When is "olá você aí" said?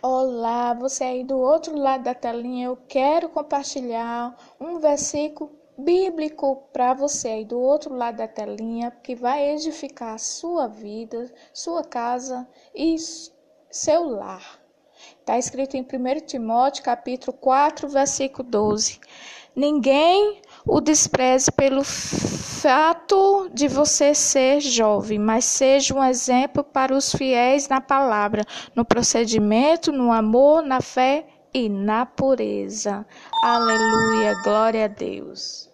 0.00-1.24